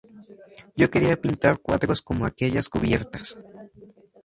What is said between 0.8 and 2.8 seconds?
quería pintar cuadros como aquellas